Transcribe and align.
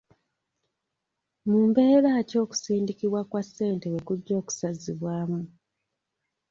Mu 1.49 1.59
mbeera 1.69 2.11
ki 2.29 2.35
okusindikibwa 2.43 3.21
kwa 3.29 3.41
ssente 3.47 3.85
we 3.93 3.99
kujja 4.07 4.33
okusazibwamu? 4.41 5.41